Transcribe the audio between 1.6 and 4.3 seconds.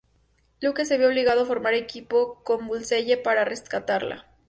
equipo con Bullseye para rescatarla.